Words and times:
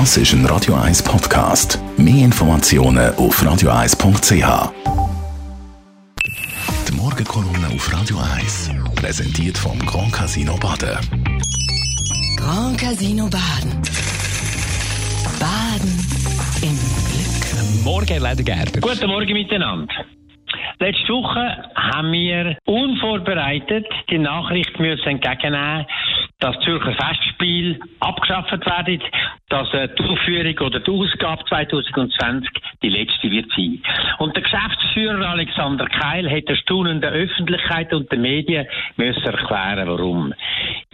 Das 0.00 0.16
ist 0.16 0.32
ein 0.32 0.44
Radio 0.46 0.74
1 0.74 1.04
Podcast. 1.04 1.78
Mehr 1.96 2.24
Informationen 2.24 3.14
auf 3.14 3.40
radio1.ch. 3.40 4.72
Die 6.88 6.92
Morgenkolumne 6.96 7.68
auf 7.68 7.92
Radio 7.92 8.16
1 8.18 8.72
präsentiert 8.96 9.56
vom 9.56 9.78
Grand 9.86 10.12
Casino 10.12 10.56
Baden. 10.56 10.98
Grand 12.36 12.76
Casino 12.76 13.28
Baden. 13.30 13.80
Baden 15.38 15.94
im 16.60 16.76
Glück. 17.06 17.84
Morgen, 17.84 18.20
Leder 18.20 18.42
Gerber. 18.42 18.80
Guten 18.80 19.06
Morgen 19.06 19.32
miteinander. 19.32 19.94
Letzte 20.80 21.12
Woche 21.12 21.70
haben 21.76 22.10
wir 22.10 22.58
unvorbereitet 22.64 23.86
die 24.10 24.18
Nachricht 24.18 24.76
müssen 24.80 25.06
entgegennehmen, 25.06 25.86
dass 26.40 26.58
Zürcher 26.64 26.94
Festspiel 26.94 27.80
abgeschafft 28.00 28.50
werden, 28.66 29.00
dass 29.54 29.72
äh, 29.72 29.88
die 29.96 30.02
Aufführung 30.02 30.58
oder 30.66 30.80
die 30.80 30.90
Ausgabe 30.90 31.44
2020 31.44 32.50
die 32.82 32.88
letzte 32.88 33.30
wird 33.30 33.48
sein. 33.56 33.80
Und 34.18 34.34
der 34.34 34.42
Geschäftsführer 34.42 35.28
Alexander 35.28 35.86
Keil 35.86 36.28
hat 36.28 36.48
der 36.48 36.56
staunenden 36.56 37.08
Öffentlichkeit 37.08 37.94
und 37.94 38.10
den 38.10 38.22
Medien 38.22 38.66
müssen 38.96 39.22
erklären, 39.22 39.86
warum. 39.86 40.34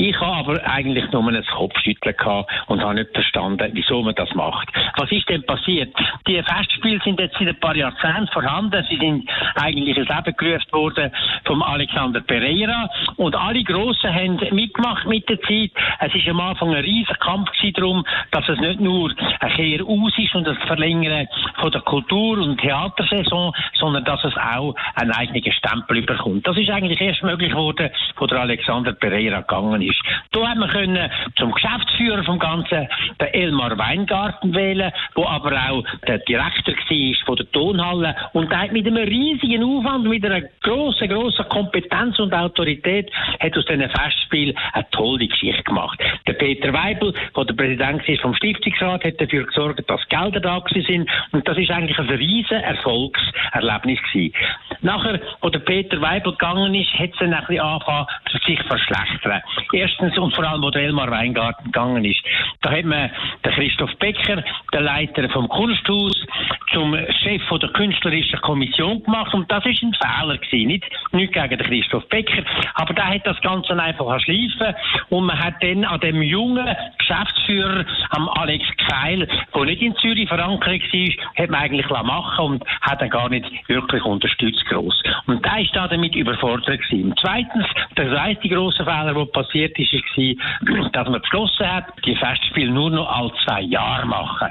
Ich 0.00 0.18
habe 0.18 0.34
aber 0.34 0.66
eigentlich 0.66 1.12
nur 1.12 1.28
ein 1.28 1.44
Kopfschütteln 1.44 2.16
gehabt 2.16 2.50
und 2.68 2.82
habe 2.82 2.94
nicht 2.94 3.10
verstanden, 3.12 3.70
wieso 3.74 4.00
man 4.02 4.14
das 4.14 4.34
macht. 4.34 4.66
Was 4.96 5.12
ist 5.12 5.28
denn 5.28 5.44
passiert? 5.44 5.94
Die 6.26 6.42
Festspiele 6.42 6.98
sind 7.04 7.20
jetzt 7.20 7.36
seit 7.38 7.48
ein 7.48 7.60
paar 7.60 7.76
Jahrzehnten 7.76 8.26
vorhanden. 8.28 8.82
Sie 8.88 8.96
sind 8.96 9.28
eigentlich 9.56 9.98
ins 9.98 10.08
Leben 10.08 10.36
gerufen 10.38 10.72
worden 10.72 11.12
vom 11.44 11.62
Alexander 11.62 12.22
Pereira 12.22 12.88
und 13.16 13.36
alle 13.36 13.62
Grossen 13.62 14.14
haben 14.14 14.40
mitgemacht 14.52 15.06
mit 15.06 15.28
der 15.28 15.38
Zeit. 15.42 15.72
Es 15.98 16.14
ist 16.14 16.28
am 16.28 16.40
Anfang 16.40 16.70
ein 16.74 16.82
riesiger 16.82 17.16
Kampf 17.16 17.50
darum, 17.74 18.02
dass 18.30 18.48
es 18.48 18.58
nicht 18.58 18.80
nur 18.80 19.12
ein 19.40 19.52
Kehr 19.52 19.84
aus 19.84 20.12
ist 20.16 20.34
und 20.34 20.46
das 20.46 20.56
Verlängern 20.66 21.28
von 21.60 21.70
der 21.70 21.80
Kultur- 21.82 22.38
und 22.38 22.60
Theatersaison, 22.60 23.52
sondern 23.74 24.04
dass 24.04 24.24
es 24.24 24.36
auch 24.36 24.74
einen 24.94 25.12
eigenen 25.12 25.52
Stempel 25.52 25.98
überkommt. 25.98 26.46
Das 26.46 26.56
ist 26.56 26.70
eigentlich 26.70 27.00
erst 27.00 27.22
möglich 27.22 27.50
geworden, 27.50 27.90
wo 28.16 28.26
der 28.26 28.40
Alexander 28.40 28.92
Pereira 28.92 29.40
gegangen 29.40 29.82
ist. 29.82 30.00
Da 30.32 30.48
haben 30.48 30.60
wir 30.60 30.68
können 30.68 31.10
zum 31.36 31.52
Geschäftsführer 31.52 32.24
vom 32.24 32.38
Ganzen 32.38 32.88
den 33.20 33.28
Elmar 33.28 33.76
Weingarten 33.78 34.54
wählen, 34.54 34.92
wo 35.14 35.26
aber 35.26 35.52
auch 35.52 35.84
der 36.06 36.18
Direktor 36.18 36.74
war 36.74 37.26
von 37.26 37.36
der 37.36 37.50
Tonhalle 37.52 38.16
und 38.32 38.50
der 38.50 38.60
hat 38.60 38.72
mit 38.72 38.86
einem 38.86 39.04
riesigen 39.04 39.62
Aufwand, 39.62 40.04
mit 40.04 40.24
einer 40.24 40.42
grossen, 40.62 41.08
grossen 41.08 41.48
Kompetenz 41.48 42.18
und 42.18 42.32
Autorität 42.32 43.10
hat 43.38 43.56
aus 43.56 43.64
diesen 43.64 43.88
Festspielen 43.90 44.56
eine 44.72 44.90
tolle 44.90 45.26
Geschichte 45.26 45.62
gemacht. 45.62 45.98
Peter 46.40 46.72
Weibel, 46.72 47.12
der 47.36 47.44
der 47.44 47.54
Präsident 47.54 48.08
ist 48.08 48.22
vom 48.22 48.34
Stiftungsrat, 48.34 49.04
hat 49.04 49.20
dafür 49.20 49.44
gesorgt, 49.44 49.88
dass 49.90 50.08
Gelder 50.08 50.40
da 50.40 50.64
sind 50.70 51.06
und 51.32 51.46
das 51.46 51.58
ist 51.58 51.70
eigentlich 51.70 51.98
ein 51.98 52.08
riesen 52.08 52.56
Erfolgserlebnis 52.56 53.98
gewesen. 54.10 54.34
Nachher, 54.80 55.20
wo 55.42 55.50
der 55.50 55.58
Peter 55.58 56.00
Weibel 56.00 56.32
gegangen 56.32 56.74
ist, 56.74 56.92
hat 56.94 57.10
es 57.12 57.18
dann 57.18 57.34
ein 57.34 57.40
bisschen 57.40 57.60
angefangen, 57.60 58.06
sich 58.46 58.62
verschlechtern. 58.62 59.42
Erstens 59.74 60.16
und 60.16 60.34
vor 60.34 60.44
allem, 60.48 60.62
wo 60.62 60.70
der 60.70 60.82
Elmar 60.82 61.10
Weingarten 61.10 61.64
gegangen 61.64 62.06
ist. 62.06 62.22
Da 62.62 62.70
hat 62.70 62.84
man 62.84 63.10
den 63.44 63.52
Christoph 63.52 63.94
Becker, 63.98 64.42
der 64.72 64.80
Leiter 64.80 65.28
vom 65.28 65.46
Kunsthaus, 65.46 66.19
Chef 67.30 67.42
von 67.48 67.60
der 67.60 67.70
künstlerischen 67.70 68.40
Kommission 68.40 69.02
gemacht 69.02 69.32
und 69.34 69.50
das 69.50 69.64
ist 69.66 69.82
ein 69.82 69.94
Fehler 69.94 70.38
gewesen. 70.38 70.66
Nicht, 70.66 70.84
nicht 71.12 71.32
gegen 71.32 71.58
den 71.58 71.66
Christoph 71.66 72.08
Becker, 72.08 72.42
aber 72.74 72.94
der 72.94 73.06
hat 73.06 73.26
das 73.26 73.40
Ganze 73.40 73.80
einfach 73.80 74.20
schleifen 74.20 74.74
und 75.10 75.26
man 75.26 75.38
hat 75.38 75.54
dann 75.60 75.84
an 75.84 76.00
dem 76.00 76.22
jungen 76.22 76.76
Geschäftsführer, 76.98 77.84
am 78.10 78.28
Alex 78.30 78.64
Keil, 78.88 79.28
der 79.54 79.64
nicht 79.64 79.82
in 79.82 79.94
Zürich 79.96 80.28
verankert 80.28 80.82
war, 80.82 81.42
hat 81.42 81.50
man 81.50 81.60
eigentlich 81.60 81.88
machen 81.88 82.44
und 82.44 82.64
hat 82.80 83.00
dann 83.00 83.10
gar 83.10 83.28
nicht 83.28 83.46
wirklich 83.68 84.02
unterstützt 84.04 84.64
gross. 84.66 85.00
Und 85.26 85.44
da 85.44 85.58
ist 85.58 85.74
da 85.74 85.86
damit 85.86 86.14
überfordert 86.14 86.80
gewesen. 86.82 87.14
Zweitens, 87.20 87.66
der 87.96 88.08
zweite 88.08 88.48
grosse 88.48 88.84
Fehler, 88.84 89.14
der 89.14 89.24
passiert 89.26 89.78
ist, 89.78 89.92
war, 89.92 90.88
dass 90.90 91.08
man 91.08 91.20
beschlossen 91.20 91.66
hat, 91.66 91.84
die 92.04 92.16
Festspiele 92.16 92.70
nur 92.70 92.90
noch 92.90 93.08
alle 93.08 93.32
zwei 93.44 93.62
Jahre 93.62 94.06
machen. 94.06 94.48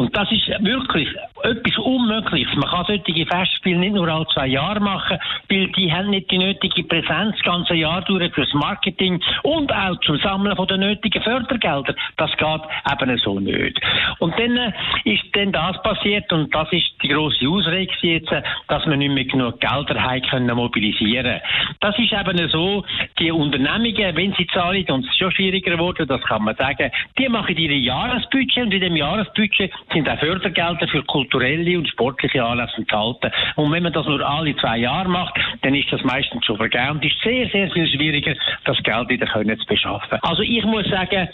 Und 0.00 0.16
das 0.16 0.32
ist 0.32 0.48
wirklich 0.64 1.08
etwas 1.42 1.76
Unmögliches. 1.76 2.56
Man 2.56 2.70
kann 2.70 2.86
solche 2.86 3.26
Festspiele 3.26 3.78
nicht 3.78 3.92
nur 3.94 4.08
alle 4.08 4.26
zwei 4.28 4.46
Jahre 4.46 4.80
machen, 4.80 5.18
weil 5.50 5.66
die 5.72 5.92
haben 5.92 6.08
nicht 6.08 6.30
die 6.30 6.38
nötige 6.38 6.84
Präsenz 6.84 7.36
das 7.36 7.42
ganze 7.42 7.74
Jahr 7.74 8.00
durch 8.00 8.32
fürs 8.32 8.54
Marketing 8.54 9.20
und 9.42 9.70
auch 9.70 10.00
zum 10.00 10.16
Sammeln 10.20 10.56
von 10.56 10.66
den 10.68 10.80
nötigen 10.80 11.22
Fördergeldern. 11.22 11.94
Das 12.16 12.30
geht 12.38 12.62
eben 12.90 13.18
so 13.18 13.40
nicht. 13.40 13.78
Und 14.20 14.38
dann 14.38 14.56
äh, 14.56 14.72
ist 15.04 15.24
dann 15.34 15.52
das 15.52 15.82
passiert 15.82 16.32
und 16.32 16.54
das 16.54 16.72
ist 16.72 16.86
die 17.02 17.08
grosse 17.08 17.46
Ausrede 17.46 17.92
jetzt, 18.00 18.32
äh, 18.32 18.42
dass 18.68 18.86
man 18.86 19.00
nicht 19.00 19.12
mehr 19.12 19.26
genug 19.26 19.60
Gelder 19.60 20.02
haben 20.02 20.22
können 20.22 20.56
mobilisieren. 20.56 21.42
Das 21.80 21.98
ist 21.98 22.14
eben 22.14 22.48
so, 22.48 22.84
die 23.18 23.30
Unternehmungen, 23.30 24.16
wenn 24.16 24.32
sie 24.32 24.46
zahlen, 24.46 24.86
und 24.88 25.04
es 25.04 25.10
ist 25.10 25.18
schon 25.18 25.32
schwieriger 25.32 25.72
geworden, 25.72 26.08
das 26.08 26.22
kann 26.22 26.44
man 26.44 26.56
sagen, 26.56 26.90
die 27.18 27.28
machen 27.28 27.54
ihre 27.54 27.74
Jahresbudget 27.74 28.64
und 28.64 28.72
in 28.72 28.80
dem 28.80 28.96
Jahresbudget 28.96 29.70
sind 29.92 30.08
auch 30.08 30.18
Fördergelder 30.18 30.88
für 30.88 31.02
kulturelle 31.04 31.78
und 31.78 31.88
sportliche 31.88 32.44
Anlässe 32.44 32.76
enthalten. 32.76 33.30
Und 33.56 33.72
wenn 33.72 33.82
man 33.82 33.92
das 33.92 34.06
nur 34.06 34.20
alle 34.26 34.54
zwei 34.56 34.78
Jahre 34.78 35.08
macht, 35.08 35.38
dann 35.62 35.74
ist 35.74 35.92
das 35.92 36.02
meistens 36.04 36.44
schon 36.44 36.56
vergeben 36.56 36.90
und 36.90 37.04
ist 37.04 37.20
sehr, 37.22 37.48
sehr 37.48 37.70
viel 37.70 37.86
schwieriger, 37.88 38.34
das 38.64 38.82
Geld 38.82 39.08
wieder 39.08 39.26
zu 39.26 39.66
beschaffen. 39.66 40.18
Also 40.22 40.42
ich 40.42 40.64
muss 40.64 40.86
sagen, 40.88 41.28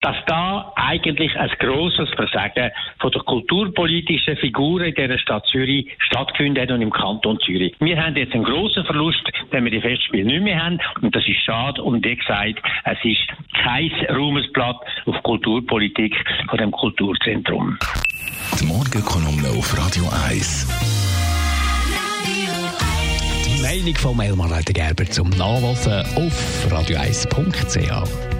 dass 0.00 0.16
da 0.26 0.72
eigentlich 0.76 1.36
ein 1.38 1.50
grosses 1.58 2.08
Versagen 2.16 2.70
von 2.98 3.10
der 3.10 3.22
kulturpolitischen 3.22 4.36
Figur 4.38 4.82
in 4.82 4.94
dieser 4.94 5.18
Stadt 5.18 5.46
Zürich 5.46 5.88
stattgefunden 5.98 6.62
hat 6.62 6.70
und 6.70 6.80
im 6.80 6.90
Kanton 6.90 7.38
Zürich. 7.40 7.74
Wir 7.80 8.02
haben 8.02 8.16
jetzt 8.16 8.32
einen 8.32 8.44
grossen 8.44 8.84
Verlust, 8.84 9.30
wenn 9.50 9.64
wir 9.64 9.70
die 9.70 9.80
Festspiele 9.80 10.24
nicht 10.24 10.42
mehr 10.42 10.64
haben 10.64 10.78
und 11.02 11.14
das 11.14 11.26
ist 11.28 11.42
schade 11.44 11.82
und 11.82 12.04
wie 12.04 12.16
gesagt, 12.16 12.62
es 12.84 12.98
ist 13.04 13.20
kein 13.62 13.90
Ruhmesblatt 14.16 14.80
auf 15.04 15.22
Kulturpolitik 15.22 16.14
von 16.48 16.58
dem 16.58 16.70
Kulturzentrum. 16.70 17.78
Die 18.58 18.66
Morgenkolumne 18.66 19.48
auf 19.58 19.76
Radio 19.76 20.04
1. 20.28 20.66
Die 23.44 23.62
Meinung 23.62 23.94
von 23.96 24.18
Elmar 24.18 24.62
Gerber 24.62 25.04
zum 25.04 25.28
Nachlesen 25.30 26.00
auf 26.16 26.66
radio1.ch. 26.70 28.39